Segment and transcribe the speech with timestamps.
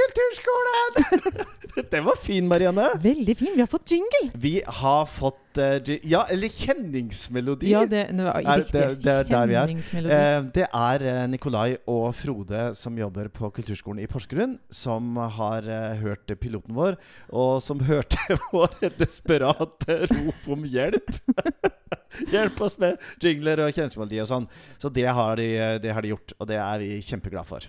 [0.00, 1.46] Kulturskolen!
[1.92, 2.86] Den var fin, Marianne.
[3.02, 3.50] Veldig fin.
[3.54, 4.30] Vi har fått jingle.
[4.40, 7.68] Vi har fått eh, Ja, eller kjenningsmelodi.
[7.68, 9.74] Ja, det, det var Er det- det er der vi er.
[10.00, 15.68] Eh, det er eh, Nikolai og Frode som jobber på Kulturskolen i Porsgrunn, som har
[16.00, 16.96] hørt piloten vår,
[17.28, 21.12] og som hørte vår desperate rop om hjelp.
[22.32, 24.46] Hjelp oss med jingler og kjenningsmelodi og sånn.
[24.80, 25.50] Så det har, de,
[25.84, 27.66] det har de gjort, og det er vi kjempeglade for.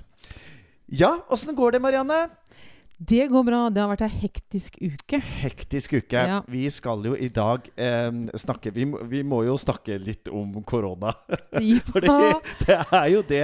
[0.88, 2.28] Ja, åssen går det, Marianne?
[2.98, 3.58] Det går bra.
[3.70, 5.20] Det har vært ei hektisk uke.
[5.22, 6.18] Hektisk uke.
[6.32, 6.40] Ja.
[6.50, 8.08] Vi skal jo i dag eh,
[8.42, 11.12] snakke vi må, vi må jo snakke litt om korona.
[11.92, 12.16] Fordi
[12.66, 13.44] det er jo det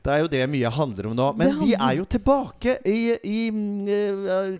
[0.00, 1.24] det er jo det mye handler om nå.
[1.36, 3.40] Men vi er jo tilbake i, i
[3.92, 4.54] eh,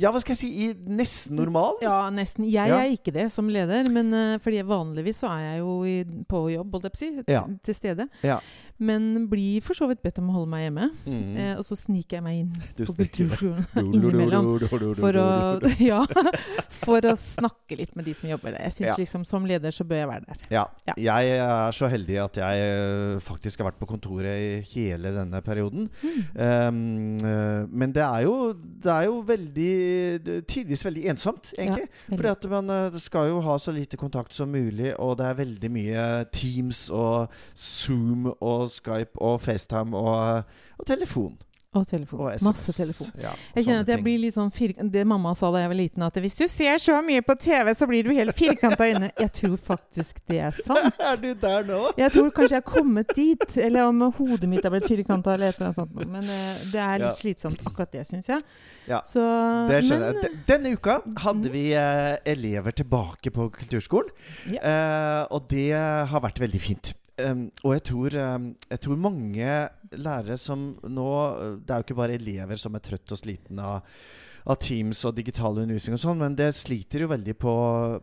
[0.00, 1.76] Ja, hva skal jeg si I nesten normal.
[1.84, 2.46] ja, nesten.
[2.48, 2.78] Jeg Ja.
[2.80, 5.98] er ikke det som leder, men eh, fordi vanligvis så er jeg jo i,
[6.30, 7.44] på jobb, holdt jeg på å si, Ja.
[7.68, 8.08] til stede.
[8.24, 8.40] Ja.
[8.80, 10.86] Men blir for så vidt bedt om å holde meg hjemme.
[11.04, 11.36] Mm.
[11.36, 14.48] Eh, og så sniker jeg meg inn Du på kulturskolen innimellom.
[14.96, 15.26] For å,
[15.90, 16.00] ja,
[16.80, 18.64] for å snakke litt med de som jobber der.
[18.68, 18.96] Jeg synes Ja.
[18.98, 20.40] liksom som leder så bør jeg være der.
[20.54, 20.64] Ja.
[20.88, 20.94] Ja.
[21.20, 25.42] Jeg er så heldig at jeg eh, faktisk har vært på kontoret i hele denne
[25.44, 25.90] perioden.
[26.34, 29.70] Um, eh, men det er jo, det er jo veldig
[30.50, 31.86] Tidvis veldig ensomt, egentlig.
[32.08, 35.26] Ja, Fordi at man eh, skal jo ha så lite kontakt som mulig, og det
[35.28, 40.44] er veldig mye Teams og Zoom og Skype og FaceTime og,
[40.80, 41.38] og telefon.
[41.70, 42.18] Og telefon.
[42.26, 43.12] Og Masse telefon.
[43.22, 44.02] Ja, Jeg kjenner at jeg ting.
[44.02, 46.80] blir litt sånn fir Det mamma sa da jeg var liten, at hvis du ser
[46.82, 49.10] så mye på TV, så blir du helt firkanta i øynene.
[49.22, 50.98] Jeg tror faktisk det er sant.
[51.12, 51.78] Er du der nå?
[52.00, 53.46] Jeg tror kanskje jeg har kommet dit.
[53.62, 55.94] Eller om hodet mitt har blitt firkanta eller et eller annet sånt.
[56.10, 57.14] Men uh, det er litt Ja.
[57.22, 58.42] slitsomt, akkurat det, syns jeg.
[58.90, 59.22] Ja, Så,
[59.70, 60.42] Det skjønner men, jeg.
[60.50, 64.10] Denne uka hadde vi uh, elever tilbake på kulturskolen.
[64.58, 66.96] Eh, og det har vært veldig fint.
[67.18, 69.54] Og jeg tror, um, jeg tror mange
[69.92, 71.08] lærere som nå
[71.60, 73.82] Det er jo ikke bare elever som er trøtt og sliten av,
[74.48, 77.54] av Teams og digital undervisning og sånn, men det sliter jo veldig på,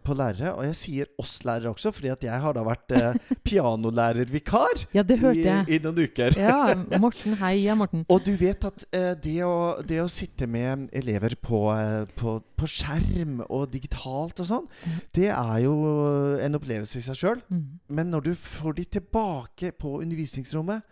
[0.03, 0.53] på lærere.
[0.57, 3.17] Og jeg sier oss lærere også, fordi at jeg har da vært eh,
[3.47, 5.65] pianolærervikar Ja, det hørte i, jeg.
[5.77, 6.37] i noen uker.
[6.39, 7.37] Ja, Morten.
[7.41, 8.05] Heia, Morten.
[8.13, 12.37] Og du vet at eh, det, å, det å sitte med elever på, eh, på,
[12.57, 14.97] på skjerm og digitalt og sånn, mm.
[15.17, 15.75] det er jo
[16.43, 17.43] en opplevelse i seg sjøl.
[17.49, 17.65] Mm.
[17.97, 20.85] Men når du får de tilbake på undervisningsrommet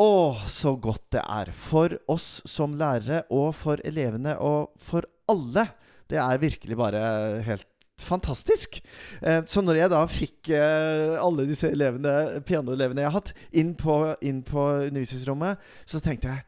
[0.00, 0.12] Å,
[0.48, 5.66] så godt det er for oss som lærere og for elevene og for alle.
[6.08, 7.02] Det er virkelig bare
[7.44, 7.68] helt
[8.02, 8.80] fantastisk.
[9.20, 13.74] Eh, så når jeg da fikk eh, alle disse elevene, pianoelevene jeg har hatt, inn
[13.78, 16.44] på, inn på undervisningsrommet, så tenkte jeg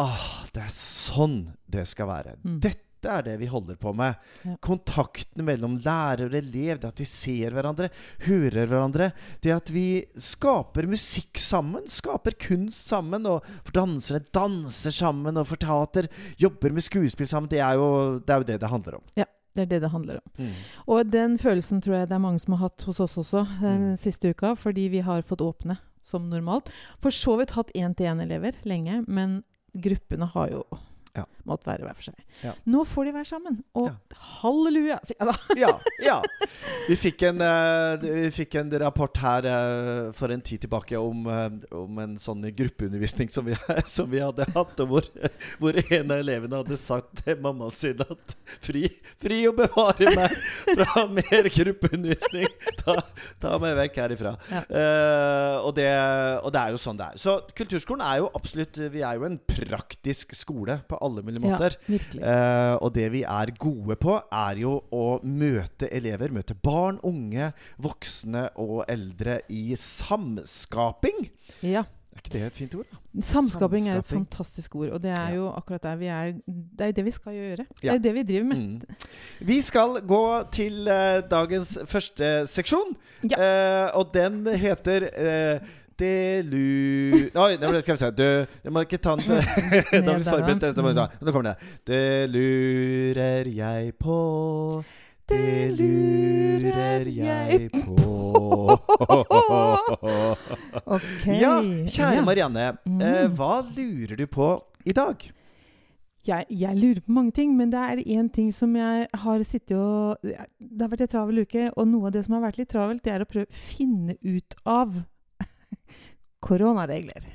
[0.00, 2.38] Ah, det er sånn det skal være.
[2.40, 2.54] Mm.
[2.64, 4.14] Dette er det vi holder på med.
[4.44, 4.54] Ja.
[4.62, 7.90] Kontakten mellom lærer og elev, det at vi ser hverandre,
[8.26, 9.10] hører hverandre.
[9.42, 13.26] Det at vi skaper musikk sammen, skaper kunst sammen.
[13.26, 16.08] Og for dansere danser sammen, og for teater
[16.38, 17.50] jobber med skuespill sammen.
[17.50, 19.06] Det er jo det er jo det, det handler om.
[19.16, 19.26] Ja.
[19.52, 20.30] Det er det det handler om.
[20.46, 20.52] Mm.
[20.88, 23.90] Og den følelsen tror jeg det er mange som har hatt hos oss også den
[23.90, 23.96] Mm.
[24.00, 26.70] siste uka, fordi vi har fått åpne som normalt.
[27.04, 29.44] For så vidt hatt én-til-én-elever lenge, men
[29.76, 30.62] gruppene har jo
[31.12, 31.26] Ja.
[31.44, 32.20] Måtte være hver for seg.
[32.40, 32.52] Ja.
[32.72, 34.18] Nå får de være sammen, og Ja.
[34.40, 34.94] halleluja!
[35.04, 35.34] sier jeg da.
[35.60, 36.14] Ja, ja.
[36.88, 41.26] Vi fikk en, eh, vi fikk en rapport her eh, for en tid tilbake om,
[41.28, 43.58] eh, om en sånn gruppeundervisning som vi,
[43.96, 45.10] som vi hadde hatt, og hvor,
[45.60, 48.34] hvor en av elevene hadde sagt til mammaen sin at
[48.64, 48.86] fri,
[49.20, 50.38] fri å bevare meg
[50.78, 52.48] fra mer gruppeundervisning!
[52.80, 52.96] Ta,
[53.42, 54.32] ta meg vekk herifra.
[54.64, 55.90] Eh, og, det,
[56.40, 57.20] og det er jo sånn det er.
[57.20, 61.76] Så kulturskolen er jo absolutt Vi er jo en praktisk skole på alle mulige måter.
[61.88, 66.32] Ja, Eh, og det vi er gode på, er jo å møte elever.
[66.32, 67.50] Møte barn, unge,
[67.82, 71.26] voksne og eldre i samskaping.
[71.62, 71.84] Ja.
[72.12, 72.88] Er ikke det et fint ord?
[72.92, 73.22] da?
[73.24, 76.34] Samskaping er et fantastisk ord, og det er jo akkurat der vi er.
[76.46, 77.66] Det er det vi skal gjøre.
[77.80, 78.56] Det er det vi driver med.
[78.60, 79.46] Mm.
[79.48, 82.92] Vi skal gå til uh, dagens første seksjon,
[83.32, 83.40] Ja.
[83.40, 86.62] uh, og den heter «Det Delu...
[87.32, 88.24] Oi, nå skal vi se du,
[88.60, 89.40] du må ikke ta den før
[90.04, 90.72] Da har vi forberedt det.
[90.76, 91.70] Nå kommer det.
[91.88, 94.16] Det lurer jeg på
[95.32, 97.96] Det lurer jeg på
[100.84, 101.38] okay.
[101.40, 101.54] Ja,
[101.88, 102.74] kjære Marianne.
[102.84, 103.00] Mm.
[103.00, 104.50] Eh, hva lurer du på
[104.84, 105.24] i dag?
[106.28, 109.74] Jeg, jeg lurer på mange ting, men det er én ting som jeg har sittet
[109.78, 112.70] og Det har vært en travel uke, og noe av det som har vært litt
[112.70, 115.00] travelt, det er å prøve å finne ut av
[116.42, 117.30] koronaregler.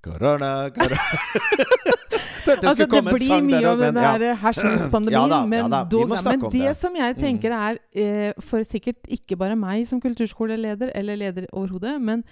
[0.00, 0.96] Korona, korona
[2.46, 4.36] det Altså, det blir mye om den der ja.
[4.40, 6.76] hersingspandemien, Ja da, ja men, da, dog, men det det.
[6.80, 7.20] som jeg Mm.
[7.20, 12.24] tenker er, eh, for sikkert ikke bare meg som kulturskoleleder, eller leder overhodet, men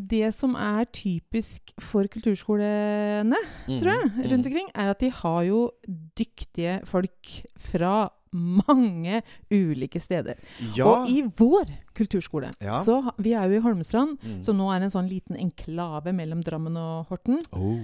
[0.00, 3.36] Det som er typisk for kulturskolene,
[3.66, 5.70] tror jeg, Mhm, rundt omkring, er at de har jo
[6.16, 7.26] dyktige folk
[7.58, 10.36] fra mange ulike steder.
[10.76, 10.86] Ja.
[10.86, 12.82] Og i vår kulturskole Ja.
[12.84, 14.42] så Vi er jo i Holmestrand, Mm.
[14.44, 17.40] som nå er en sånn liten enklave mellom Drammen og Horten.
[17.52, 17.80] Oh.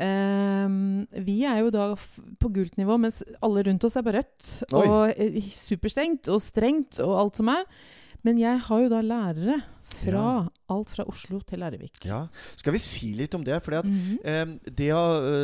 [0.00, 1.94] Um, vi er jo da
[2.40, 4.48] på gult nivå, mens alle rundt oss er på rødt.
[4.72, 4.86] Oi.
[4.86, 7.64] Og eh, superstengt og strengt og alt som er.
[8.24, 9.62] Men jeg har jo da lærere
[10.00, 12.02] fra alt fra Oslo til Larvik.
[12.06, 12.24] Ja.
[12.60, 13.60] Skal vi si litt om det?
[13.62, 14.18] Fordi at -hmm.
[14.24, 14.90] eh, det,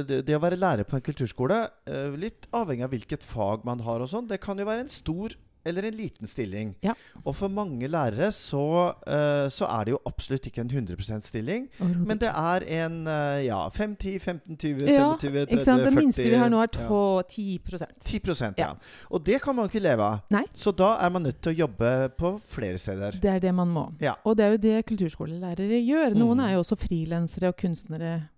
[0.08, 3.81] det, det å være lærer på en kulturskole, eh, litt avhengig av hvilket fag man
[3.81, 5.34] har og sånn, det kan jo være en stor
[5.67, 6.75] eller en liten stilling.
[6.85, 6.95] Ja.
[7.25, 8.63] Og for mange lærere så,
[9.07, 11.67] uh, så er det jo absolutt ikke en 100% stilling.
[11.81, 15.85] Men det er en uh, ja, 5, 10, 15, 20, Ja, 25, 30, Ikke sant?
[15.85, 16.87] Det minste vi har nå, er ja.
[16.89, 17.01] på
[17.33, 18.67] 10%, ja.
[18.67, 18.71] Ja.
[19.11, 20.23] Og det kan man ikke leve av.
[20.31, 20.45] Nei.
[20.55, 23.19] Så da er man nødt til å jobbe på flere steder.
[23.23, 23.89] Det er det man må.
[24.01, 24.15] Ja.
[24.25, 26.15] Og det er jo det kulturskolelærere gjør.
[26.17, 26.47] Noen Mm.
[26.47, 28.29] er jo også frilansere og kunstnere.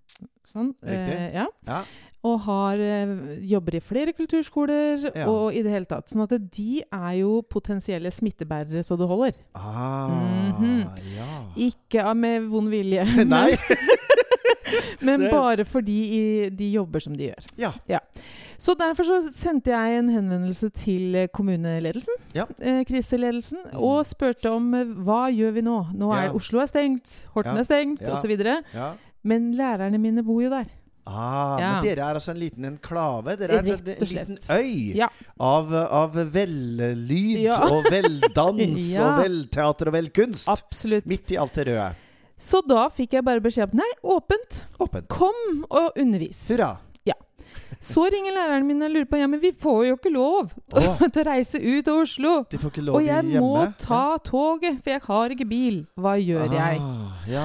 [0.48, 0.70] Sånn.
[0.80, 1.14] Riktig.
[1.14, 1.34] Eh,
[1.66, 1.82] ja.
[2.24, 2.28] Ja.
[2.30, 5.26] Og har, eh, jobber i flere kulturskoler Ja.
[5.30, 6.08] og i det hele tatt.
[6.10, 9.32] Sånn at de er jo potensielle smittebærere så det holder.
[9.54, 10.08] Ah,
[10.58, 10.84] Mhm.
[11.16, 11.44] ja.
[11.56, 13.56] Ikke med vond vilje, Nei.
[15.00, 17.46] men Det- bare fordi de jobber som de gjør.
[17.88, 17.98] Ja.
[18.58, 22.44] Så derfor så sendte jeg en henvendelse til eh, kommuneledelsen, Ja.
[22.60, 23.78] eh, kriseledelsen, Mm.
[23.80, 25.86] og spurte om eh, hva gjør vi nå?
[25.94, 26.32] Nå er Ja.
[26.32, 27.60] Oslo er stengt, Horten Ja.
[27.60, 28.14] er stengt, Ja.
[28.14, 28.64] osv.
[28.74, 28.92] ja.
[29.22, 30.64] Men lærerne mine bor jo der.
[31.08, 31.70] Ah, Ja.
[31.72, 33.36] Men dere er altså en liten enklave?
[33.40, 35.08] Dere er en, en liten øy Ja.
[35.40, 37.60] av, av vellyd Ja.
[37.68, 40.48] og veldans og velteater og velkunst?
[40.52, 41.06] Absolutt.
[41.08, 41.94] Midt i alt det røde.
[42.38, 44.60] Så da fikk jeg bare beskjed om nei, åpent.
[44.78, 45.08] Åpent.
[45.10, 46.44] Kom og undervis.
[46.52, 46.76] Hurra.
[47.84, 51.02] Så ringer læreren min og lurer på ja, men vi får jo ikke lov oh.
[51.14, 52.32] til å reise ut av Oslo.
[52.42, 53.42] Og jeg hjemme?
[53.44, 55.76] må ta toget, for jeg har ikke bil.
[55.98, 56.80] Hva gjør jeg?
[56.82, 57.44] Ah, ja.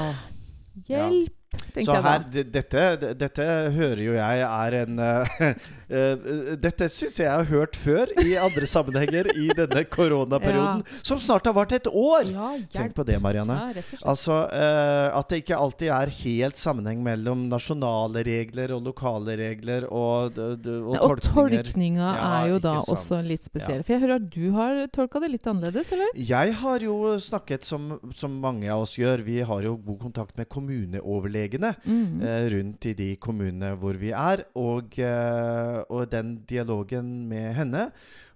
[0.89, 2.23] Hjelp, Så her,
[2.53, 2.81] dette,
[3.17, 5.31] dette hører jo jeg er en eh,
[5.89, 6.27] eh,
[6.61, 11.47] Dette syns jeg jeg har hørt før i andre sammenhenger i denne koronaperioden, som snart
[11.49, 12.27] har vart et år!
[12.29, 13.55] Ja, Tenk på det, Marianne.
[13.73, 13.83] Ja.
[14.11, 19.87] Altså uh, At det ikke alltid er helt sammenheng mellom nasjonale regler og lokale regler
[19.89, 21.63] og, og Og tolkninger.
[21.63, 22.91] tolkninga Ja, er jo da sant.
[22.97, 23.79] også litt spesiell.
[23.81, 23.87] Ja.
[23.87, 26.11] For jeg hører at du har tolka det litt annerledes, eller?
[26.19, 30.37] Jeg har jo snakket, som, som mange av oss gjør, vi har jo god kontakt
[30.39, 32.21] med kommuneoverlegene Mm.
[32.21, 34.45] eh, rundt i de kommunene hvor vi er.
[34.59, 37.87] Og, eh, og den dialogen med henne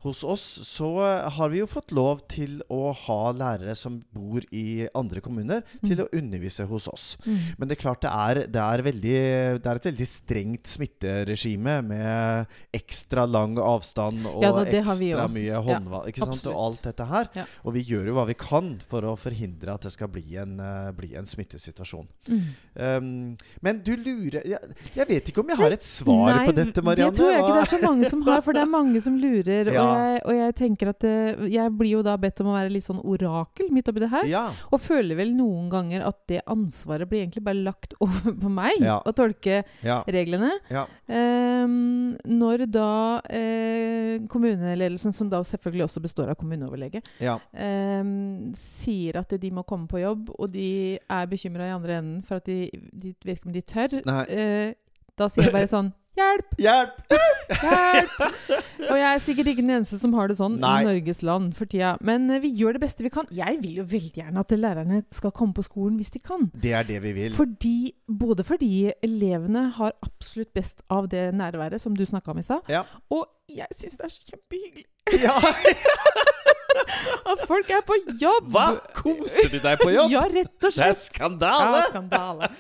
[0.06, 0.90] hos oss, så
[1.38, 5.98] har vi jo fått lov til å ha lærere som bor i andre kommuner, til
[5.98, 6.04] Mm.
[6.04, 7.06] å undervise hos oss.
[7.26, 7.38] Mm.
[7.58, 9.20] Men det er klart det er, det er, veldig,
[9.64, 12.48] det er et veldig strengt smitteregime med
[12.78, 17.30] ekstra lang avstand og Ja det ekstra mye håndvalg ja, og alt dette her.
[17.38, 17.46] Ja.
[17.66, 20.58] Og vi gjør jo hva vi kan for å forhindre at det skal bli en,
[20.62, 22.08] uh, bli en smittesituasjon.
[22.30, 22.46] Mm.
[22.78, 23.10] Um,
[23.66, 26.84] men du lurer jeg, jeg vet ikke om jeg har et svar Nei, på dette,
[26.86, 27.16] Marianne.
[27.16, 29.18] Det tror jeg ikke det er så mange som har, for det er mange som
[29.18, 29.72] lurer.
[29.78, 29.87] Ja.
[29.96, 32.86] Jeg, og jeg tenker at det, jeg blir jo da bedt om å være litt
[32.88, 34.26] sånn orakel midt oppi det her.
[34.30, 34.44] Ja.
[34.72, 38.80] Og føler vel noen ganger at det ansvaret blir egentlig bare lagt over på meg,
[38.84, 39.00] Ja.
[39.06, 40.02] å tolke Ja.
[40.08, 40.52] reglene.
[41.08, 42.90] Ehm, når da
[43.24, 49.88] uh, kommuneledelsen, som da selvfølgelig også består av kommuneoverlege, ehm, sier at de må komme
[49.88, 53.50] på jobb, og de er bekymra i andre enden for at de, de vet ikke
[53.52, 53.98] om de tør,
[54.28, 54.74] eh,
[55.18, 56.54] da sier jeg bare sånn Hjelp!
[56.58, 56.96] Hjelp!
[57.62, 58.16] Hjelp!
[58.88, 60.72] Og jeg er sikkert ikke den eneste som har det sånn Nei.
[60.82, 61.92] i Norges land for tida.
[62.06, 63.28] Men eh, vi gjør det beste vi kan.
[63.34, 66.48] Jeg vil jo veldig gjerne at lærerne skal komme på skolen hvis de kan.
[66.58, 67.36] Det er det vi vil.
[67.38, 67.76] Fordi,
[68.10, 68.72] både fordi
[69.06, 72.84] elevene har absolutt best av det nærværet som du snakka om i stad, Ja.
[73.14, 74.88] og jeg syns det er så kjempehyggelig
[75.24, 75.38] ja.
[77.32, 78.52] at folk er på jobb!
[78.54, 78.68] Hva?
[78.96, 80.12] Koser du deg på jobb?
[80.18, 80.78] Ja, rett og slett.
[80.78, 81.82] Det er skandale!
[81.82, 82.52] Ja, skandale.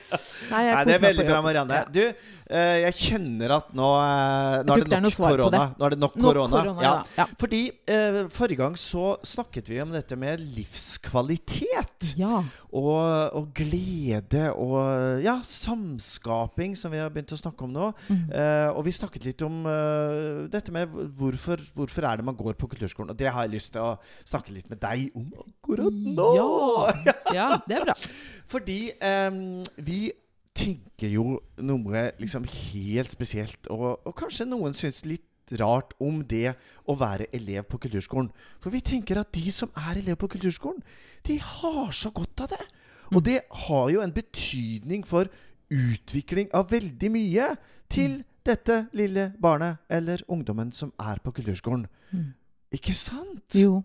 [0.51, 1.39] Nei, Nei, det er veldig bra.
[1.45, 1.79] Marianne.
[1.93, 5.63] Du, eh, jeg kjenner at nå, eh, nå er det nok korona.
[5.77, 6.63] Nå er det nok korona.
[6.83, 6.93] ja.
[7.17, 7.27] Ja.
[7.39, 12.13] Fordi eh, forrige gang så snakket vi om dette med livskvalitet.
[12.19, 12.43] ja.
[12.77, 12.99] Og,
[13.33, 17.87] og glede og ja, samskaping, som vi har begynt å snakke om nå.
[18.11, 18.25] Mm.
[18.27, 22.59] Eh, og vi snakket litt om uh, dette med hvorfor, hvorfor er det man går
[22.59, 23.15] på kulturskolen.
[23.15, 23.95] Og det har jeg lyst til å
[24.27, 26.29] snakke litt med deg om akkurat nå.
[26.37, 27.15] Ja.
[27.35, 27.95] ja, det er bra.
[28.51, 29.41] Fordi um,
[29.77, 30.11] vi
[30.57, 35.23] tenker jo noe liksom helt spesielt, og, og kanskje noen syns litt
[35.61, 36.55] rart om det
[36.89, 38.31] å være elev på kulturskolen.
[38.59, 40.81] For vi tenker at de som er elev på kulturskolen,
[41.27, 42.65] de har så godt av det.
[43.13, 43.23] Og Mm.
[43.23, 43.37] det
[43.67, 45.29] har jo en betydning for
[45.71, 47.45] utvikling av veldig mye
[47.91, 51.85] til dette lille barnet eller ungdommen som er på kulturskolen.
[52.11, 52.33] Mm.
[52.75, 53.55] Ikke sant?
[53.55, 53.83] Jo.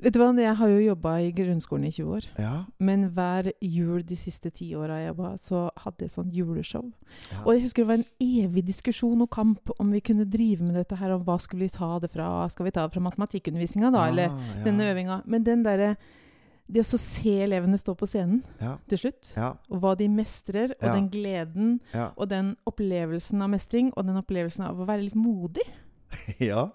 [0.00, 2.26] Vet du hva, jeg har jo jobba i grunnskolen i 20 år.
[2.38, 2.64] Ja.
[2.78, 6.92] Men hver jul de siste ti åra jeg jobba, så hadde jeg sånn juleshow.
[7.32, 7.40] ja.
[7.44, 10.76] Og jeg husker det var en evig diskusjon og kamp om vi kunne drive med
[10.78, 12.46] dette her, om hva skulle vi ta det fra.
[12.48, 14.64] Skal vi ta det fra matematikkundervisninga, da, eller Ah, ja.
[14.64, 15.22] denne øvinga?
[15.26, 15.96] Men den derre
[16.70, 18.76] Det å se elevene stå på scenen Ja.
[18.86, 19.54] til slutt, Ja.
[19.70, 20.94] og hva de mestrer, og Ja.
[20.94, 21.80] den gleden,
[22.14, 25.64] og den opplevelsen av mestring, og den opplevelsen av å være litt modig
[26.38, 26.68] ja.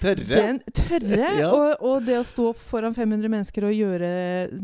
[0.00, 0.24] Tørre.
[0.24, 1.50] Den tørre, Ja.
[1.52, 4.08] og, og det å stå foran 500 mennesker og gjøre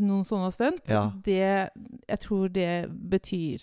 [0.01, 1.03] noen sånne stunt, Ja.
[1.25, 1.69] det
[2.07, 3.61] Jeg tror det betyr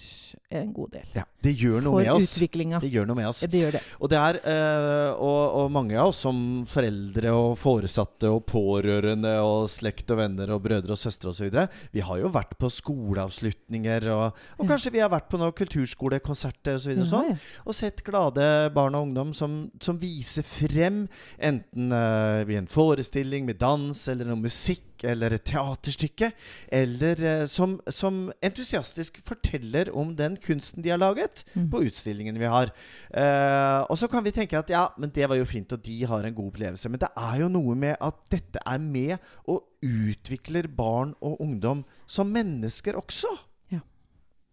[0.55, 1.07] en god del.
[1.17, 2.29] Ja, det gjør noe For med oss.
[2.37, 2.79] utviklinga.
[2.85, 3.41] Det gjør noe med oss.
[3.51, 3.81] Det gjør det.
[3.99, 6.39] Og det er øh, og, og mange av oss som
[6.71, 11.51] foreldre og foresatte og pårørende og slekt og venner og brødre og søstre osv.
[11.97, 16.79] Vi har jo vært på skoleavslutninger, og, og kanskje vi har vært på noen kulturskolekonserter
[16.79, 16.95] osv.
[17.01, 17.37] Ja, så ja.
[17.65, 21.05] og sett glade barn og ungdom som, som viser frem
[21.39, 26.31] enten uh, i en forestilling med dans eller noe musikk eller et teaterstykke,
[26.73, 31.69] eller uh, som, som entusiastisk forteller om den kunsten de har laget Mm.
[31.71, 32.71] på utstillingen vi har.
[33.15, 35.97] Uh, og så kan vi tenke at ja, men det var jo fint, og de
[36.09, 36.91] har en god opplevelse.
[36.91, 39.17] Men det er jo noe med at dette er med
[39.47, 43.31] og utvikler barn og ungdom som mennesker også.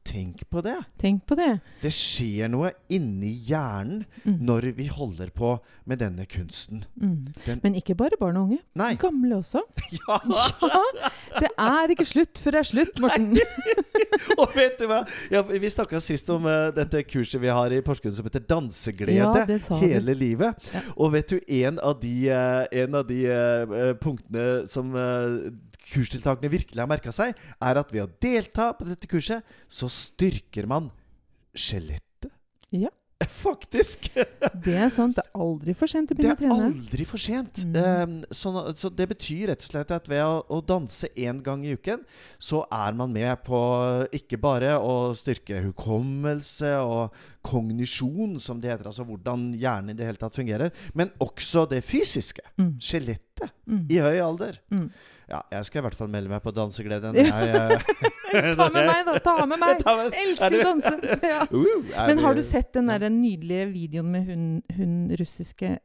[0.03, 0.75] Tenk på det.
[0.99, 1.59] Tenk på det.
[1.83, 4.37] Det skjer noe inni hjernen Mm.
[4.45, 6.83] når vi holder på med denne kunsten.
[6.99, 7.25] Mm.
[7.45, 8.59] Den- Men ikke bare barn og unge.
[8.75, 8.95] Nei.
[8.95, 9.61] Gamle også.
[10.07, 10.17] Ja!
[10.61, 11.09] Ja!
[11.39, 13.37] Det er ikke slutt før det er slutt, Morten.
[14.41, 15.01] Og vet du hva?
[15.31, 19.15] Ja, vi snakka sist om uh, dette kurset vi har i Porsgrunn som heter Danseglede
[19.15, 19.31] Ja,
[19.63, 19.85] sa du.
[19.87, 20.55] hele livet.
[20.97, 24.91] Og vet du, en av de, uh, en av de eh, punktene som
[25.89, 30.69] kursdeltakerne virkelig har merka seg, er at ved å delta på dette kurset, så styrker
[30.69, 30.91] man
[31.57, 32.31] skjelettet.
[32.71, 32.91] Ja.
[33.41, 34.07] Faktisk!
[34.65, 35.17] Det er sant.
[35.17, 36.55] Det er aldri for sent å begynne å trene.
[36.55, 37.61] Det er aldri for sent.
[37.67, 37.75] Mm.
[37.81, 41.65] Ehm, så, så det betyr rett og slett at ved å, å danse én gang
[41.65, 42.05] i uken,
[42.41, 43.59] så er man med på
[44.17, 50.07] ikke bare å styrke hukommelse og kognisjon, som det heter, altså hvordan hjernen i det
[50.07, 52.43] hele tatt fungerer, men også det fysiske.
[52.61, 52.75] Mm.
[52.81, 53.53] Skjelettet.
[53.65, 53.85] Mm.
[53.89, 54.59] I høy alder.
[54.73, 54.89] Mm.
[55.31, 57.15] Ja, jeg skal i hvert fall melde meg på dansegleden.
[57.17, 57.87] Jeg, eh,
[58.59, 59.15] Ta med meg, da!
[59.23, 59.79] Ta med meg!
[59.81, 60.93] Ta med- Elsker Er å danse!
[61.31, 61.41] Ja.
[61.51, 64.45] Uh, Men har du sett den der nydelige videoen med hun,
[64.75, 65.77] hun russiske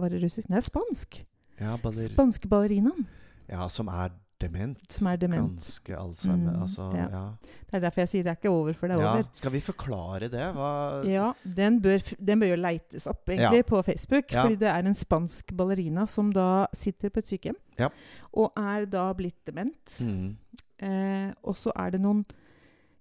[0.00, 0.48] Var det russisk?
[0.52, 1.22] Nei, spansk.
[1.60, 3.04] Ja, baller, Spanske ballerinaen
[3.52, 4.82] ja, som er dement.
[4.92, 5.56] som er dement.
[5.56, 6.52] Ganske Alzheimer.
[6.56, 7.06] Mm, altså, ja.
[7.12, 7.22] ja.
[7.70, 9.12] Det er derfor jeg sier det er ikke over før det er Ja.
[9.14, 9.28] over.
[9.38, 10.46] Skal vi forklare det?
[10.58, 10.70] Hva
[11.08, 14.28] Ja, den bør, den bør jo leites opp egentlig på Facebook.
[14.34, 17.56] Fordi det er en spansk ballerina som da sitter på et sykehjem.
[17.78, 17.88] Ja.
[18.34, 19.98] Og er da blitt dement.
[20.00, 20.36] Mm.
[20.82, 22.24] Eh, og så er det noen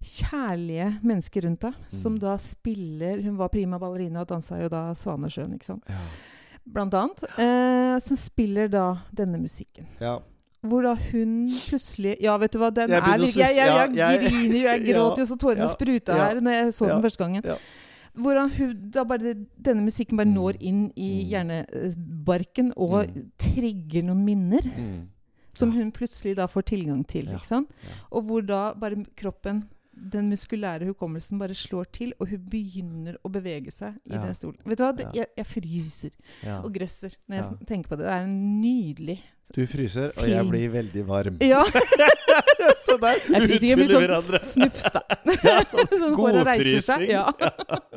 [0.01, 2.19] kjærlige mennesker rundt som Mm.
[2.19, 5.83] da spiller Hun var prima ballerina og dansa jo da Svanesjøen, ikke sant.
[5.89, 5.97] Ja.
[6.65, 7.23] Blant annet.
[7.37, 9.85] Eh, som spiller da denne musikken.
[9.99, 10.19] ja.
[10.61, 14.19] Hvor da hun plutselig Ja, vet du hva, den Jeg er litt Jeg, jeg, jeg,
[14.27, 16.93] griner jo, jeg gråter jo så tårene ja, spruta ja, her når jeg så ja,
[16.93, 17.43] den første gangen.
[17.45, 17.55] ja.
[18.11, 20.33] Hvordan hun, da bare, denne musikken bare Mm.
[20.35, 21.29] når inn i Mm.
[21.31, 23.31] hjernebarken og Mm.
[23.39, 24.61] trigger noen minner.
[24.77, 25.07] Mm.
[25.53, 27.25] Som hun plutselig da får tilgang til.
[27.27, 27.39] Ja.
[28.11, 29.63] Og hvor da bare kroppen,
[29.93, 34.57] den muskulære hukommelsen, bare slår til, og hun begynner å bevege seg i den stolen.
[34.65, 34.93] Vet du hva?
[34.95, 36.11] Det, jeg, jeg fryser
[36.63, 38.05] og grøsser når jeg tenker på det.
[38.05, 39.19] Det er en nydelig
[39.55, 41.37] Du fryser, og jeg blir veldig varm.
[41.43, 41.63] Ja!
[42.85, 44.39] Så der utfyller sånn hverandre.
[44.43, 45.01] snufs, da.
[45.47, 47.05] Ja, sånn Sånn godfrysing.
[47.09, 47.25] Ja.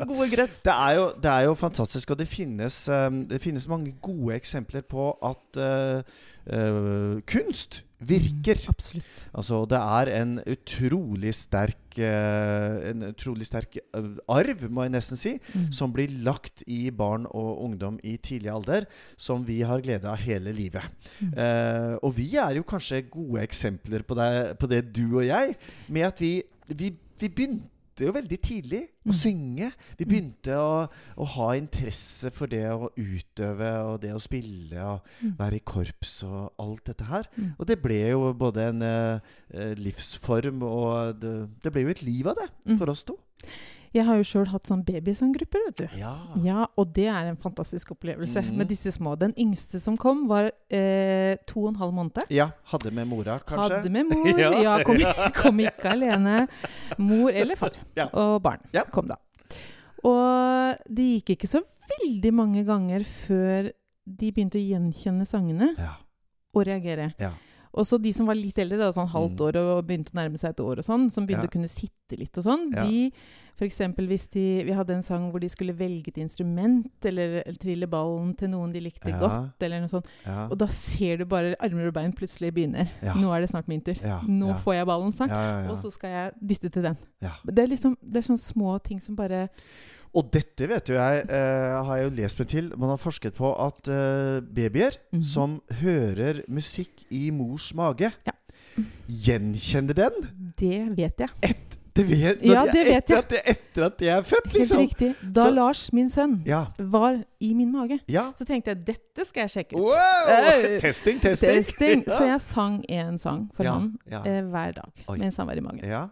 [0.00, 0.58] Gode grøss.
[0.66, 4.38] Det er, jo, det er jo fantastisk, og det finnes, um, det finnes mange gode
[4.38, 8.58] eksempler på at uh, uh, kunst virker.
[8.58, 9.20] Mm, absolutt.
[9.32, 15.20] Altså, det er en utrolig sterk uh, En utrolig sterk uh, arv, må jeg nesten
[15.20, 15.70] si, Mm.
[15.72, 18.84] som blir lagt i barn og ungdom i tidlig alder,
[19.16, 20.82] som vi har glede av hele livet.
[21.20, 21.32] Mm.
[21.32, 25.54] Uh, og vi er jo kanskje gode eksempler på det, på det du og jeg,
[25.88, 27.70] med at vi, vi, vi begynte
[28.02, 29.12] jo veldig tidlig å Mm.
[29.12, 29.72] synge.
[29.98, 30.08] Vi Mm.
[30.10, 35.36] begynte å, å ha interesse for det å utøve og det å spille og Mm.
[35.38, 37.22] være i korps og alt dette her.
[37.58, 39.20] Og det ble jo både en eh,
[39.52, 43.16] eh, livsform og det, det ble jo et liv av det for oss to.
[43.94, 45.98] Jeg har jo sjøl hatt sånn babysanggrupper, vet du.
[46.00, 46.12] Ja.
[46.42, 48.48] Ja, og det er en fantastisk opplevelse mm.
[48.58, 49.12] med disse små.
[49.20, 52.24] Den yngste som kom, var eh, to og en halv måned.
[52.34, 53.78] Ja, Hadde med mora, kanskje?
[53.78, 54.32] Hadde med mor.
[54.40, 54.50] Ja.
[54.64, 54.98] ja, kom,
[55.38, 56.48] kom ikke alene.
[56.98, 57.78] Mor eller far.
[57.94, 58.08] Ja.
[58.10, 58.82] Og barn Ja.
[58.90, 59.20] kom da.
[60.04, 61.62] Og det gikk ikke så
[61.94, 63.70] veldig mange ganger før
[64.04, 65.94] de begynte å gjenkjenne sangene Ja.
[66.52, 67.12] og reagere.
[67.22, 67.30] Ja.
[67.74, 69.46] Og så de som var litt eldre, da, sånn halvt Mm.
[69.46, 71.48] år og begynte å nærme seg et år og sånn, som begynte Ja.
[71.48, 72.84] å kunne sitte litt og sånn, Ja.
[72.84, 73.12] de
[73.56, 77.42] for eksempel hvis de Vi hadde en sang hvor de skulle velge et instrument, eller,
[77.46, 79.18] eller trille ballen til noen de likte Ja.
[79.18, 80.06] godt, eller noe sånt.
[80.24, 80.46] Ja.
[80.50, 82.88] Og da ser du bare armer og bein plutselig begynner.
[83.02, 83.94] Nå er det snart min tur.
[84.28, 85.68] Nå får jeg ballen snart.
[85.70, 86.96] Og så skal jeg dytte til den.
[87.20, 89.48] Det er liksom Det er sånne små ting som bare
[90.14, 92.72] Og dette vet jo jeg, eh, har jeg jo lest meg til.
[92.78, 95.22] Man har forsket på at eh, babyer Mhm.
[95.22, 98.32] som hører musikk i mors mage, Ja.
[99.08, 100.12] gjenkjenner den.
[100.58, 101.54] Det vet jeg.
[101.94, 103.18] Det vet, Ja, det det vet etter, jeg.
[103.24, 104.78] at jeg, etter at jeg er født, liksom.
[104.78, 105.32] Helt riktig.
[105.34, 106.64] Da Så- Lars, min sønn, Ja.
[106.78, 108.32] var i min mage, ja.
[108.36, 109.82] så tenkte jeg dette skal jeg sjekke ut.
[109.82, 109.94] Wow!
[109.94, 111.52] Uh, testing, testing.
[111.64, 112.04] Testing.
[112.08, 112.16] Ja.
[112.18, 114.24] Så jeg sang en sang for Ja, han ja.
[114.26, 115.84] eh, hver dag mens han var i magen.
[115.88, 116.08] Ja,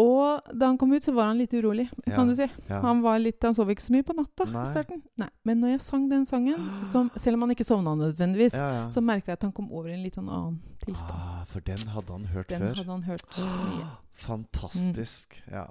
[0.00, 2.46] Og da han kom ut, så var han litt urolig, Ja, kan du si.
[2.68, 2.78] ja.
[2.80, 4.62] Han, var litt, han sov ikke så mye på natta Nei.
[4.62, 5.02] i starten.
[5.20, 5.28] Nei.
[5.44, 6.56] Men når jeg sang den sangen,
[6.92, 9.90] som, selv om han ikke sovna nødvendigvis, ja, så merka jeg at han kom over
[9.90, 11.12] i en litt sånn annen tilstand.
[11.12, 12.74] Ah, for den hadde han hørt Den før.
[12.80, 13.90] hadde han hørt mye.
[14.22, 15.36] Fantastisk.
[15.52, 15.66] Ja.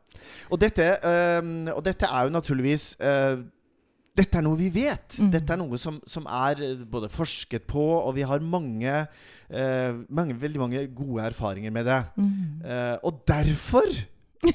[0.51, 3.37] Og, dette, øh, og dette er jo naturligvis eh,
[4.17, 5.15] dette er noe vi vet.
[5.21, 5.29] Mm.
[5.31, 8.95] Dette er noe som, som er eh, både forsket på, og vi har mange,
[9.49, 12.01] eh, mange veldig mange gode erfaringer med det.
[12.17, 12.65] Mm.
[12.65, 13.87] Eh, og derfor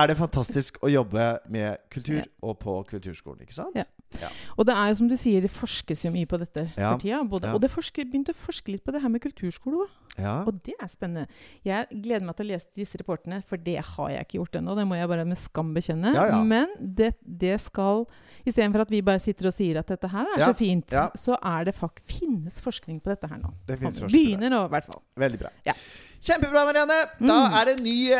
[0.00, 2.28] er det fantastisk å jobbe med kultur Ja.
[2.42, 3.76] og på kulturskolen, ikke sant?
[3.78, 4.28] Ja.
[4.58, 6.90] Og det er jo som du sier, det forskes jo mye på dette Ja.
[6.92, 7.20] for tida.
[7.30, 7.54] Både, Ja.
[7.54, 9.92] Og det forsker, begynte å forske litt på det her med kulturskole òg.
[10.18, 10.42] Ja.
[10.44, 11.28] Og det er spennende.
[11.64, 14.74] Jeg gleder meg til å lese disse rapportene, for det har jeg ikke gjort ennå.
[14.76, 16.12] Det må jeg bare med skam bekjenne.
[16.18, 16.42] Ja, ja.
[16.42, 18.04] Men det, det skal
[18.46, 21.08] Istedenfor at vi bare sitter og sier at dette her er Ja, så fint, ja.
[21.16, 23.52] så er det fakt finnes forskning på dette her nå.
[23.66, 24.14] Det finnes forskning.
[24.14, 25.02] Begynner nå, i hvert fall.
[25.20, 25.50] Veldig bra.
[25.66, 25.74] Ja.
[26.20, 26.96] Kjempebra, Marianne.
[27.16, 27.54] Da Mm.
[27.56, 28.10] er det en ny,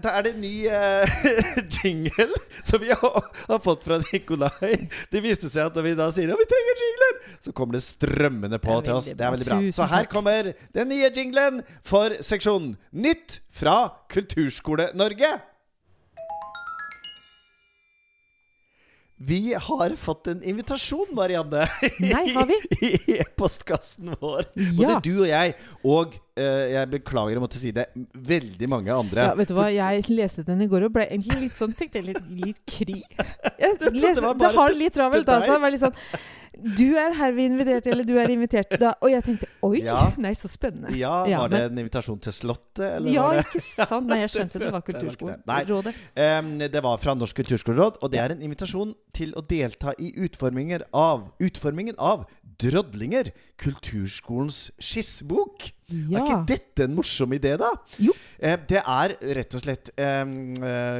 [0.00, 1.04] da er det en ny uh,
[1.76, 3.18] jingle som vi har,
[3.50, 4.88] har fått fra Nikolai.
[5.12, 7.82] Det viste seg at når vi da sier at vi trenger jingler, så kommer det
[7.84, 9.10] strømmende på Det til oss.
[9.12, 9.58] Det er veldig bra.
[9.60, 10.10] Tusen Så her takk.
[10.16, 13.76] kommer den nye jinglen for seksjonen Nytt fra
[14.08, 15.34] Kulturskole-Norge.
[19.26, 21.64] Vi har fått en invitasjon, Marianne.
[22.00, 22.58] Nei, har vi?
[22.80, 24.50] I e-postkassen vår.
[24.54, 24.74] Ja.
[24.76, 25.54] Både du og jeg,
[25.86, 27.86] og eh, jeg beklager å måtte si det,
[28.28, 29.28] veldig mange andre.
[29.30, 32.02] Ja, vet du hva, Jeg leste den i går og ble egentlig litt sånn tenkte
[32.02, 33.00] jeg, litt, litt kry.
[33.64, 35.54] Jeg det leste, det bare har litt travelt, altså.
[35.54, 35.96] Jeg var litt sånn
[36.78, 38.70] Du er herved invitert, eller du er invitert.
[38.80, 40.12] Da, og jeg tenkte oi, Ja.
[40.18, 40.92] nei, så spennende.
[40.96, 44.06] Ja, Ja, Var det en invitasjon til Slottet, eller Ja, ikke sant?
[44.06, 45.00] Nei, jeg skjønte det var Det var.
[45.00, 45.94] Kulturskolerådet.
[46.16, 50.12] Um, Det var fra Norsk kulturskoleråd, og det er en invitasjon til å delta i
[50.26, 52.26] utformingen av, utformingen av
[52.60, 55.70] Drodlinger, kulturskolens skissebok.
[55.94, 57.68] Er ikke dette en morsom idé, da?
[58.00, 58.14] Jo.
[58.40, 60.22] Eh, det er rett og slett eh,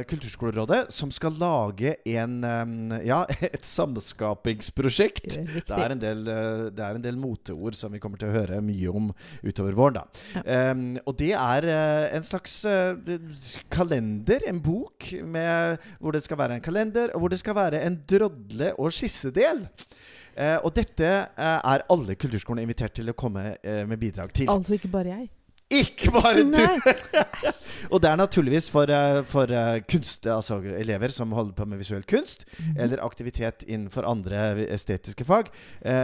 [0.07, 5.25] Kulturskolerådet som skal lage en eh, Ja, et samskapingsprosjekt.
[5.33, 8.21] Det er Det er, en del, eh, det er en del moteord som vi kommer
[8.21, 9.09] til å høre mye om
[9.43, 9.97] utover våren.
[9.99, 10.05] da
[10.45, 10.73] Ja.
[11.05, 12.93] Og det er eh, en slags eh,
[13.73, 17.81] kalender, en bok, med, hvor det skal være en kalender, og hvor det skal være
[17.85, 19.65] en drodle- og skissedel.
[20.35, 24.51] Eh, og dette eh, er alle kulturskolene invitert til å komme eh, med bidrag til.
[24.51, 25.29] Altså ikke bare jeg.
[25.73, 26.61] Ikke bare du!
[27.93, 31.81] Og det er naturligvis for, eh, for eh, kunst, altså elever som holder på med
[31.81, 32.75] visuell kunst, mm.
[32.85, 35.49] eller aktivitet innenfor andre estetiske fag.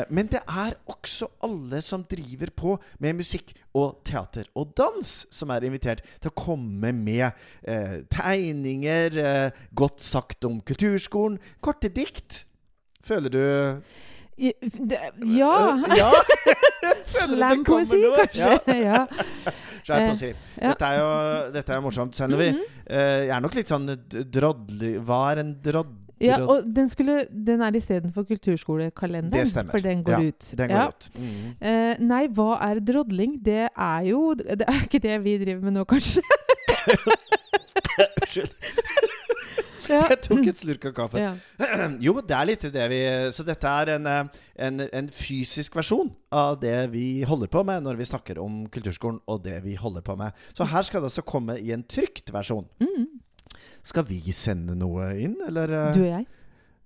[0.09, 5.49] Men det er også alle som driver på med musikk og teater og dans, som
[5.53, 7.37] er invitert til å komme med
[8.11, 9.17] tegninger,
[9.75, 12.43] godt sagt om kulturskolen, korte dikt.
[13.05, 13.43] Føler du
[14.37, 14.51] Ja.
[15.87, 16.11] Eh, ja.
[17.11, 18.59] Slampoesi, kanskje.
[18.87, 19.05] Ja.
[19.81, 20.69] Skjerp Eh.
[20.69, 21.07] Dette er jo
[21.55, 22.15] dette er jo morsomt.
[22.15, 22.61] Selv når vi Mhm.
[22.87, 25.87] eh, Jeg er nok litt sånn d- drodlig Hva er en drod...
[26.21, 29.31] Ja, og den, skulle, den er istedenfor kulturskolekalenderen.
[29.33, 29.71] Det stemmer.
[29.71, 30.51] For den går Ja, ut.
[30.55, 30.87] Den går Ja.
[30.87, 31.09] ut.
[31.17, 31.55] Mhm.
[31.61, 33.39] Eh, nei, hva er drodling?
[33.41, 36.21] Det er jo Det er ikke det vi driver med nå, kanskje?
[38.21, 38.53] Unnskyld.
[39.91, 40.01] Ja.
[40.13, 41.21] Jeg tok et slurk av kaffe.
[41.21, 41.33] Ja.
[42.05, 42.99] Jo, det er litt det vi
[43.35, 47.83] Så dette er en, eh, en, en fysisk versjon av det vi holder på med
[47.85, 50.31] når vi snakker om kulturskolen, og det vi holder på med.
[50.55, 52.67] Så her skal det altså komme i en trygt versjon.
[52.81, 53.07] Mm.
[53.83, 55.71] Skal vi sende noe inn, eller?
[55.87, 55.89] eh?
[55.95, 56.27] Du og jeg?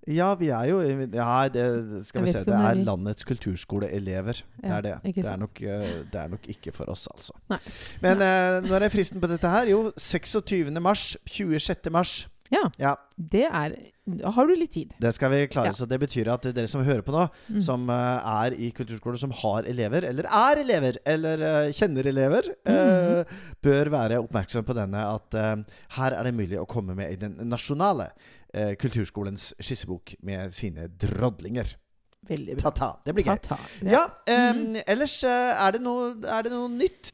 [0.06, 1.64] Ja, vi er jo Ja, det
[2.06, 2.44] skal vi se.
[2.46, 4.44] Det er landets kulturskoleelever.
[4.62, 4.94] Det er det.
[5.16, 7.34] Det er, nok, eh, det er nok ikke for oss, altså.
[7.50, 7.58] Nei.
[8.04, 9.66] Men eh, når er fristen på dette her?
[9.74, 10.70] Jo, 26.
[10.82, 11.18] mars.
[11.26, 11.90] 26.
[11.92, 12.14] mars.
[12.54, 12.70] Ja.
[12.78, 13.74] Ja, Det er
[14.06, 14.94] Da har du litt tid.
[15.02, 15.66] det skal vi klare.
[15.72, 15.72] Ja.
[15.74, 17.62] Så det betyr at dere som hører på nå, Mm.
[17.64, 22.44] som eh, er i kulturskolen som har elever, eller er elever, eller eh, kjenner elever,
[22.66, 22.76] Mm.
[22.76, 23.24] eh,
[23.64, 25.56] bør være oppmerksom på denne at eh,
[25.98, 28.12] her er det mulig å komme med i den nasjonale
[28.54, 31.76] eh, kulturskolens skissebok med sine drodlinger.
[32.30, 32.70] Veldig bra.
[32.72, 32.92] Ta-ta.
[33.06, 33.40] Det blir gøy.
[33.42, 33.58] Ta-ta.
[33.84, 34.84] Ja, eh, Mm.
[34.88, 37.12] ellers eh, er det, noe, er det noe nytt?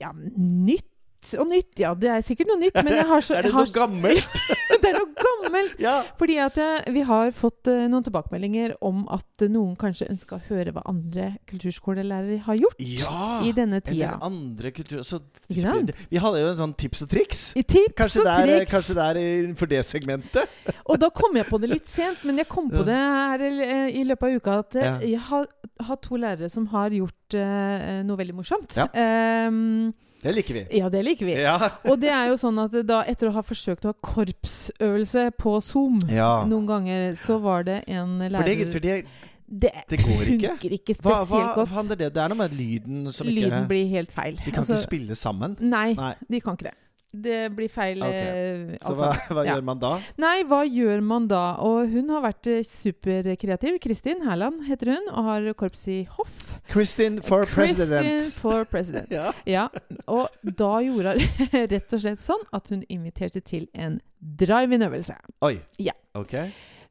[0.00, 0.90] Ja, nytt
[1.38, 1.72] og nytt.
[1.80, 4.40] Ja, det er sikkert noe nytt, men jeg har så er det noe gammelt?
[4.82, 5.78] det er noe gammelt!
[5.86, 5.96] ja.
[6.18, 10.38] Fordi at eh, vi har fått uh, noen tilbakemeldinger om at eh, noen kanskje ønsker
[10.38, 13.40] å høre hva andre kulturskolelærere har gjort ja.
[13.46, 14.14] i denne tida.
[14.14, 15.02] Eller andre kultur...
[15.06, 15.20] så?
[15.48, 17.42] Vi hadde jo en sånn tips og triks.
[17.58, 18.72] I tips Kanskje og det, er, triks.
[18.74, 20.62] kanskje det er innenfor det segmentet?
[20.84, 24.04] Og da kom jeg på det litt sent, men jeg kom på det her i
[24.06, 24.94] løpet av uka at Ja.
[25.00, 25.46] jeg har,
[25.88, 28.74] har to lærere som har gjort uh, noe veldig morsomt.
[28.76, 28.88] Ja.
[28.92, 29.92] Ehm,
[30.24, 30.62] Det liker vi.
[30.78, 31.34] ja, det liker vi.
[31.42, 31.58] Ja.
[31.90, 35.58] Og det er jo sånn at da, etter å ha forsøkt å ha korpsøvelse på
[35.64, 36.30] Zoom ja.
[36.48, 38.96] noen ganger, så var det en lærer For det, for det,
[39.44, 40.54] det, det går ikke.
[40.54, 41.92] funker ikke hva, hva spesielt godt.
[42.00, 44.38] det Det er noe med lyden som ikke Lyden blir helt feil.
[44.40, 45.58] De kan Altså, ikke spille sammen?
[45.60, 46.14] Nei, Nei.
[46.30, 46.78] de kan ikke det.
[47.14, 48.74] Det blir feil Okay.
[48.74, 49.54] eh, Så hva, hva Ja.
[49.54, 49.92] gjør man da?
[50.18, 51.42] Nei, hva gjør man da?
[51.62, 53.78] Og hun har vært eh, superkreativ.
[53.80, 56.58] Kristin Herland heter hun, og har korps i hoff.
[56.68, 58.32] Kristin for Kristin president.
[58.34, 59.10] for president.
[59.14, 59.32] Ja.
[59.46, 59.68] Ja,
[60.08, 65.14] og da gjorde hun rett og slett sånn at hun inviterte til en drive-in-øvelse.
[65.42, 65.58] Oi.
[65.78, 65.92] Ja.
[66.14, 66.34] Ok.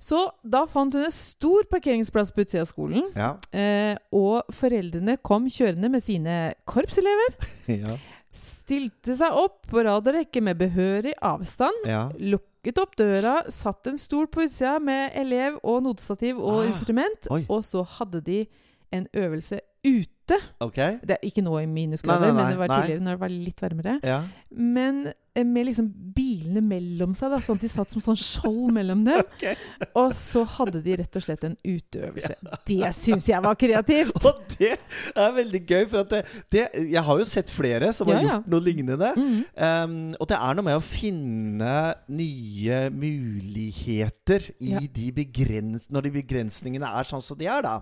[0.04, 3.06] Så da fant hun en stor parkeringsplass på utsida av skolen.
[3.16, 3.30] Ja.
[3.56, 7.38] Eh, og foreldrene kom kjørende med sine korpselever.
[7.74, 7.96] Ja.
[8.34, 11.86] Stilte seg opp på rad og rekke med behørig avstand.
[11.86, 12.08] ja.
[12.18, 17.28] Lukket opp døra, satt en stol på utsida med elev og notestativ og Ah, instrument.
[17.30, 17.46] oi.
[17.50, 18.46] Og så hadde de
[18.92, 20.40] en øvelse ute.
[20.64, 20.98] Okay.
[21.04, 23.24] Det er ikke nå i minusgrader, Nei, nei, nei, men det var tidligere når det
[23.26, 23.98] var litt varmere.
[24.08, 24.22] Ja.
[24.54, 28.72] Men eh, med liksom bilene mellom seg, da, sånn at de satt som sånn skjold
[28.76, 29.20] mellom dem.
[29.34, 29.58] okay.
[30.00, 32.38] Og så hadde de rett og slett en uteøvelse.
[32.70, 34.16] Det syns jeg var kreativt!
[34.24, 34.76] Og det
[35.20, 36.22] er veldig gøy, for det,
[36.54, 36.62] det
[36.94, 39.10] Jeg har jo sett flere som har Ja, gjort noe lignende.
[39.18, 39.42] Mm.
[39.58, 41.74] Um, og det er noe med å finne
[42.14, 47.76] nye muligheter i de begrens når de begrensningene er sånn som de er, da.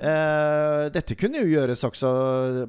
[0.00, 2.10] Uh, dette kunne jo gjøres også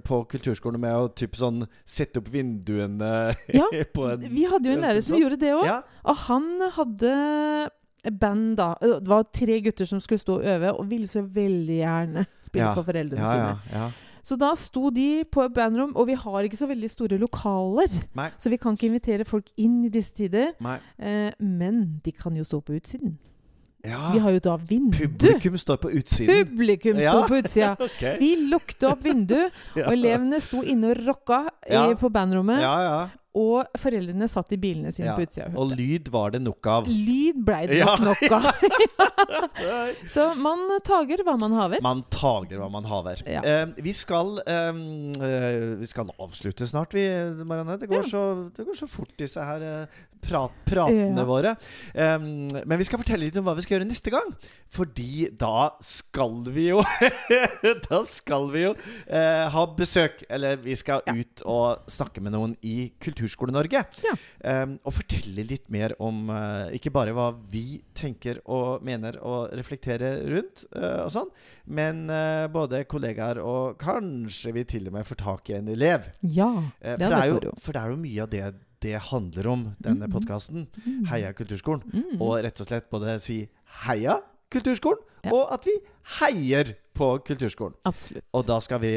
[0.08, 3.10] på kulturskolen med å typ sånn sette opp vinduene
[3.54, 5.24] Ja, på en Vi hadde jo en lærer som sånn.
[5.26, 5.66] gjorde det òg.
[5.70, 5.82] Ja.
[6.06, 7.14] Og han hadde
[8.22, 8.70] band, da.
[8.80, 12.68] Det var tre gutter som skulle stå og øve, og ville så veldig gjerne spille
[12.70, 12.74] Ja.
[12.78, 13.80] for foreldrene Ja, ja, sine.
[13.82, 13.90] ja.
[14.28, 17.88] Så da sto de på bandrom, og vi har ikke så veldig store lokaler.
[18.16, 18.30] Nei.
[18.38, 20.52] Så vi kan ikke invitere folk inn i disse tider.
[21.00, 23.18] Eh, men de kan jo stå på utsiden.
[23.86, 24.12] Ja.
[24.14, 24.98] Vi har jo da vindu.
[24.98, 26.46] Publikum står på utsiden.
[26.50, 27.14] Publikum Ja.
[27.28, 27.76] på utsida.
[27.88, 28.18] okay.
[28.20, 29.38] Vi lukte opp vindu,
[29.78, 29.86] Ja.
[29.88, 32.60] og elevene sto inne og rocka i, på bandrommet.
[32.62, 32.98] Ja, ja.
[33.38, 35.16] Og foreldrene satt i bilene sine Ja.
[35.16, 35.50] på utsida.
[35.54, 36.88] og Og lyd var det nok av.
[36.88, 37.96] Lyd blei det Ja.
[37.96, 38.54] nok nok av.
[40.08, 41.82] Så man tager hva man haver.
[41.84, 43.22] Man tager hva man haver.
[43.28, 43.42] Ja.
[43.44, 47.06] Eh, vi skal eh, eh, Vi skal avslutte snart, vi,
[47.46, 47.78] Marianne.
[47.82, 48.24] Det går, så,
[48.56, 49.86] det går så fort, disse her eh,
[50.24, 51.56] prat, pratene våre.
[51.94, 54.34] Eh, men vi skal fortelle litt om hva vi skal gjøre neste gang.
[54.74, 56.82] Fordi da skal vi jo
[57.90, 58.74] Da skal vi jo
[59.08, 60.24] eh, ha besøk.
[60.30, 62.92] Eller vi skal ut og snakke med noen i
[63.28, 63.84] Kulturskole-Norge.
[64.04, 64.14] Ja.
[64.64, 69.52] Um, og fortelle litt mer om uh, ikke bare hva vi tenker og mener og
[69.58, 71.32] reflekterer rundt, uh, og sånn,
[71.68, 76.08] men uh, både kollegaer og kanskje vi til og med får tak i en elev.
[76.24, 78.46] Ja, det for, det er jo, for det er jo mye av det
[78.86, 80.12] det handler om, denne Mhm.
[80.14, 80.68] podkasten.
[80.86, 81.06] Mm.
[81.10, 81.82] Heia Kulturskolen.
[81.90, 82.20] Mm.
[82.22, 83.40] Og rett og slett både si
[83.88, 84.20] heia
[84.54, 85.32] Kulturskolen, Ja.
[85.34, 85.74] og at vi
[86.22, 87.74] heier på Kulturskolen.
[87.90, 88.24] Absolutt.
[88.38, 88.92] Og da, skal vi,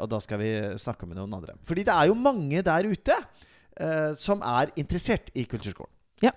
[0.00, 1.56] og da skal vi snakke med noen andre.
[1.66, 3.16] Fordi det er jo mange der ute
[4.18, 5.90] som er interessert i kulturskolen.
[6.22, 6.30] Ja.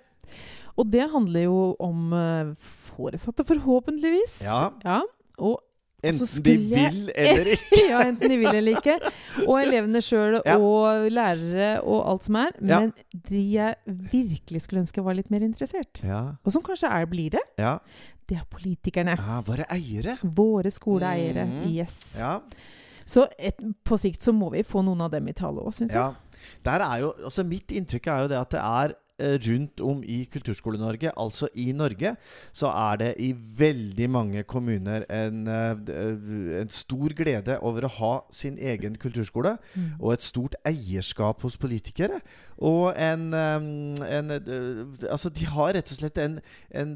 [0.77, 4.41] Og det handler jo om eh, foresatte, forhåpentligvis.
[4.45, 4.69] Ja.
[4.85, 5.01] ja.
[5.39, 5.59] Og
[6.03, 7.79] Enten de vil eller ikke.
[7.89, 8.93] ja, enten de vil eller ikke.
[9.47, 10.53] Og elevene sjøl Ja.
[10.55, 12.53] og lærere og alt som er.
[12.61, 12.79] Ja.
[12.79, 12.93] Men
[13.27, 13.75] de jeg
[14.13, 17.73] virkelig skulle ønske var litt mer interessert, Ja, og som kanskje er blir det, ja.
[18.29, 19.17] det er politikerne.
[19.19, 20.15] ja våre eiere.
[20.23, 21.43] Våre skoleeiere.
[21.45, 21.67] Mm.
[21.75, 21.99] Yes.
[22.19, 22.37] Ja.
[23.03, 25.91] Så et, på sikt så må vi få noen av dem i tale òg, syns
[25.91, 26.15] jeg.
[26.65, 30.03] Der er jo, altså Mitt inntrykk er jo det at det er eh, rundt om
[30.03, 32.15] i Kulturskole-Norge, altså i Norge,
[32.55, 37.93] så er det i veldig mange kommuner en, eh, eh, en stor glede over å
[37.97, 39.57] ha sin egen kulturskole.
[39.75, 39.89] Mm.
[39.99, 42.21] Og et stort eierskap hos politikere.
[42.57, 44.31] Og en, um, en
[45.09, 46.39] Altså, de har rett og slett en,
[46.75, 46.95] en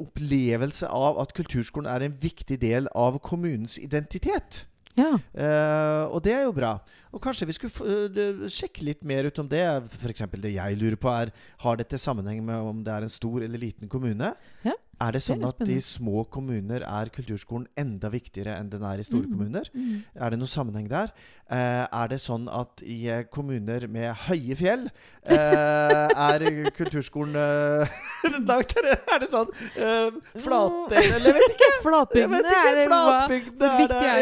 [0.00, 4.66] opplevelse av at kulturskolen er en viktig del av kommunens identitet.
[4.98, 5.16] Ja.
[5.32, 6.76] Uh, og det er jo bra.
[7.12, 9.64] Og kanskje vi skulle uh, sjekke litt mer ut om det.
[9.98, 10.24] F.eks.
[10.40, 11.32] det jeg lurer på, er
[11.64, 14.32] Har dette sammenheng med om det er en stor eller liten kommune?
[14.64, 14.72] Ja.
[15.02, 19.00] Er det sånn er at i små kommuner er kulturskolen enda viktigere enn den er
[19.02, 19.32] i store Mm.
[19.32, 19.70] kommuner?
[19.74, 20.04] Mm.
[20.14, 21.10] Er det noen sammenheng der?
[21.50, 24.86] Eh, er det sånn at i eh, kommuner med høye fjell
[25.26, 26.44] eh, er
[26.76, 27.98] kulturskolen eh,
[28.30, 31.70] Er det, sånn eh, flate Eller jeg vet ikke!
[31.82, 32.86] Flatbygdene er det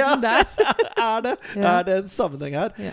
[0.00, 0.36] er det.
[1.10, 2.72] er, det, er det en sammenheng her?
[2.80, 2.92] Ja.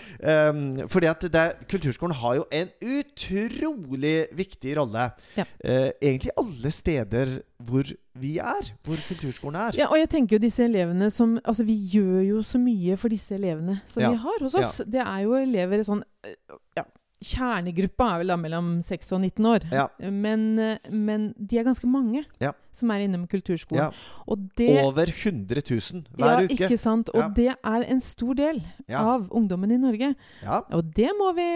[0.50, 5.10] Um, fordi at det, kulturskolen har jo en utrolig viktig rolle.
[5.36, 5.44] Ja.
[5.64, 8.70] Uh, egentlig alle steder hvor vi er.
[8.86, 9.78] Hvor kulturskolen er.
[9.78, 13.08] Ja, og jeg tenker jo disse elevene som Altså, vi gjør jo så mye for
[13.12, 14.10] disse elevene som Ja.
[14.10, 14.80] vi har hos oss.
[14.86, 16.84] Det er jo elever sånn øh, Ja,
[17.24, 19.64] kjernegruppa er vel da mellom 6 og 19 år.
[19.72, 19.86] Ja.
[20.10, 22.52] Men, øh, men de er ganske mange Ja.
[22.72, 23.76] som er innom kulturskolen.
[23.76, 23.90] Ja.
[24.28, 26.58] Og det Over 100 000 hver ja, uke.
[26.68, 27.08] ikke sant?
[27.14, 27.28] Og Ja.
[27.28, 29.00] det er en stor del Ja.
[29.14, 30.14] av ungdommen i Norge.
[30.42, 30.60] ja.
[30.70, 31.48] Og det må vi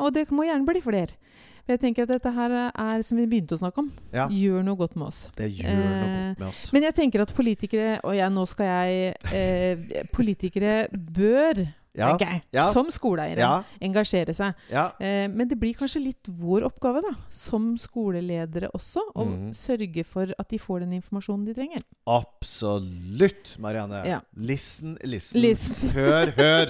[0.00, 1.08] Og det må gjerne bli flere.
[1.64, 4.26] For jeg tenker at dette her er, som vi begynte å snakke om, ja.
[4.28, 5.28] gjør noe godt med oss.
[5.36, 6.72] Det gjør noe Eh, godt med oss.
[6.72, 12.08] Men jeg tenker at politikere Og jeg, nå skal jeg eh, Politikere bør, Ja.
[12.12, 12.72] tenker jeg, Ja.
[12.72, 13.64] som skoleeiere, Ja.
[13.80, 14.54] engasjere seg.
[14.70, 14.92] ja.
[14.98, 19.52] Eh, men det blir kanskje litt vår oppgave, da, som skoleledere også, å mm.
[19.52, 21.82] sørge for at de får den informasjonen de trenger.
[22.06, 24.06] Absolutt, Marianne.
[24.06, 24.20] Ja.
[24.36, 25.40] Listen, listen.
[25.40, 25.90] Listen.
[25.98, 26.66] Hør, hør!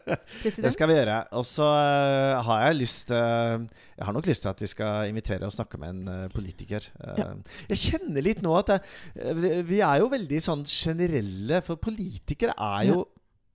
[0.42, 1.24] Det skal vi gjøre.
[1.32, 5.46] Og så eh, har jeg lyst Jeg har nok lyst til at vi skal invitere
[5.46, 6.84] og snakke med en eh, politiker.
[7.00, 7.34] Eh.
[7.72, 12.52] Jeg kjenner litt nå at jeg, vi, vi er jo veldig sånn generelle, for politikere
[12.52, 13.06] er jo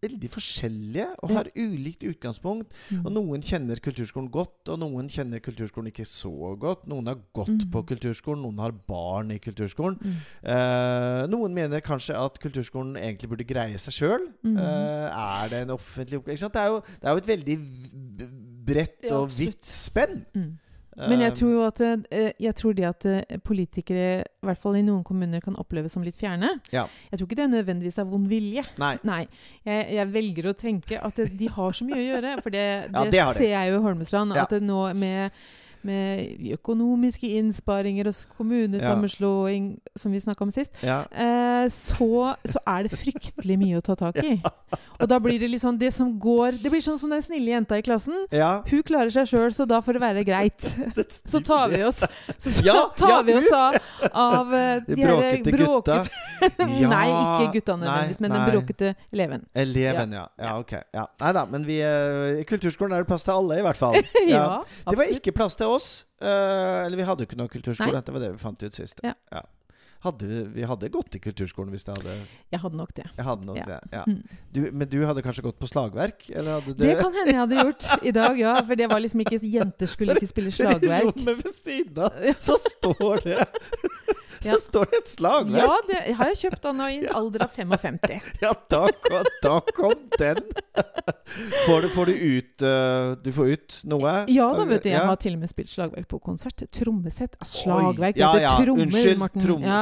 [0.02, 1.36] veldig forskjellige og Ja.
[1.36, 2.68] har ulikt utgangspunkt.
[2.90, 3.06] Mm.
[3.06, 6.88] Og noen kjenner kulturskolen godt, og noen kjenner kulturskolen ikke så godt.
[6.88, 7.72] Noen har gått Mm.
[7.72, 9.98] på kulturskolen, noen har barn i kulturskolen.
[10.02, 10.16] Mm.
[10.44, 14.28] Eh, noen mener kanskje at kulturskolen egentlig burde greie seg sjøl.
[14.44, 16.38] Eh, er det en offentlig oppgave?
[16.38, 16.52] Det
[17.02, 17.58] det er jo et veldig
[18.66, 20.26] bredt og vidt spenn.
[20.98, 24.60] Men jeg Eh, tror jo at eh, Jeg tror det at eh, politikere, i hvert
[24.60, 26.50] fall i noen kommuner, kan oppleves som litt fjerne.
[26.74, 26.84] Ja.
[27.12, 28.64] Jeg tror ikke det er nødvendigvis av vond vilje.
[28.78, 28.98] Nei.
[29.08, 29.22] Nei.
[29.66, 32.36] Jeg, jeg velger å tenke at de har så mye å gjøre.
[32.44, 34.36] For det, Ja, det, det ser jeg jo i Holmestrand.
[34.36, 34.44] Ja.
[34.44, 35.32] At det nå med,
[35.88, 41.04] med økonomiske innsparinger og kommunesammenslåing, kommunesammenslåing, som vi snakka om sist, Ja.
[41.10, 44.36] eh, så, så er det fryktelig mye å ta tak i.
[45.02, 47.80] Og da blir det sånn Det som går Det blir sånn som den snille jenta
[47.80, 48.26] i klassen.
[48.32, 48.52] ja.
[48.68, 50.68] Hun klarer seg sjøl, så da får det være greit.
[51.32, 52.04] Så tar vi oss
[52.38, 53.78] Så Ja, tar vi oss av,
[54.12, 56.04] av eh, De bråkete her bråkete gutta.
[56.92, 58.52] Nei, ikke gutta nødvendigvis, nei, men den nei.
[58.52, 59.44] bråkete eleven.
[59.54, 60.24] Eleven, ja.
[60.42, 60.54] ja.
[60.60, 60.74] ok.
[60.94, 61.06] Ja.
[61.22, 63.98] Nei da, men vi, eh, i kulturskolen er det plass til alle, i hvert fall.
[64.26, 65.92] Ja, Det var ikke plass til oss.
[66.22, 67.96] Uh, eller vi hadde jo ikke noe kulturskole.
[67.98, 68.06] Nei.
[68.06, 69.02] Det var det vi fant ut sist.
[69.06, 69.16] Ja.
[70.02, 72.14] Hadde vi, hadde gått i kulturskolen hvis det hadde
[72.50, 73.06] Jeg hadde nok det.
[73.18, 73.66] Jeg hadde nok Ja.
[73.70, 73.80] det.
[73.94, 74.04] Ja.
[74.08, 74.24] Mm.
[74.52, 76.26] Du, men du hadde kanskje gått på slagverk?
[76.26, 78.56] Du Det kan hende jeg hadde gjort i dag, ja.
[78.66, 81.06] For det var liksom ikke Jenter skulle ikke spille slagverk.
[81.06, 83.46] I rommet ved siden av så står det
[84.48, 84.54] Ja.
[84.58, 85.64] Så står det et slagverk!
[85.64, 88.30] Ja, det har jeg kjøpt av nå i en alder av 55.
[88.42, 90.42] Ja, da, kom- da kom den!
[91.66, 94.12] Får du, får du ut eh, Du får ut noe?
[94.32, 94.90] Ja da, vet du.
[94.90, 95.06] Jeg Ja.
[95.08, 96.64] har til og med spilt slagverk på konsert.
[96.76, 97.38] Trommesett.
[97.40, 97.48] Oi.
[97.48, 98.18] Slagverk.
[98.20, 99.18] Ja, ja, trommer, unnskyld.
[99.22, 99.46] Morten.
[99.46, 99.82] Trom Ja.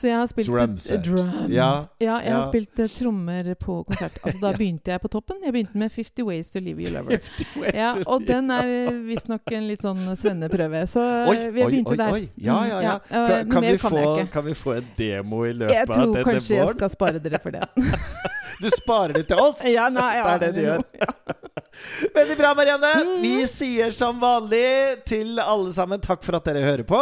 [0.00, 1.02] Så jeg har spilt eh, Drumset.
[1.04, 1.50] drums.
[1.52, 1.66] Ja,
[2.00, 4.16] Ja, jeg har spilt eh, trommer på konsert.
[4.24, 4.56] Altså, da Ja.
[4.56, 5.36] begynte jeg på toppen.
[5.44, 7.20] Jeg begynte med '50 Ways to Live Your Lover'.
[7.82, 8.70] Ja, og den er
[9.04, 10.86] visstnok en litt sånn svenneprøve.
[10.88, 12.12] Så Oi, eh, vi begynte oi, der.
[12.16, 12.24] oi.
[12.40, 12.96] Ja, ja, ja.
[12.96, 15.86] Mm, Kan, eh, kan, vi kan få, kan vi få en demo i løpet Jeg
[15.92, 17.68] tror kanskje jeg skal spare dere for det.
[18.60, 19.64] Du sparer det til oss!
[19.76, 21.36] Ja, nei, ja, det er det du gjør.
[22.14, 22.90] Veldig bra, Marianne.
[23.22, 27.00] Vi sier som vanlig til alle sammen takk for at dere hører på.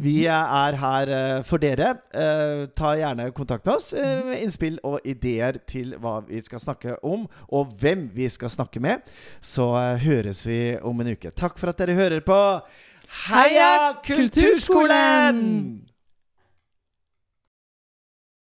[0.00, 1.94] Vi er her eh, for dere.
[2.12, 6.62] Eh, ta gjerne kontakt med oss eh, med innspill og ideer til hva vi skal
[6.62, 9.04] snakke om, og hvem vi skal snakke med.
[9.40, 11.34] Så eh, høres vi om en uke.
[11.34, 12.40] Takk for at dere hører på.
[13.26, 13.96] Heia!
[14.06, 15.89] Kulturskolen!